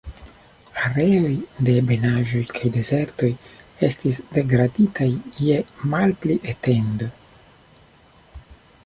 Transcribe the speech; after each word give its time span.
Areoj 0.85 1.33
de 1.67 1.75
ebenaĵoj 1.81 2.41
kaj 2.55 2.71
dezertoj 2.77 3.29
estis 3.89 4.17
degraditaj 4.39 5.11
je 5.51 5.61
malpli 5.93 6.39
etendo. 6.55 7.11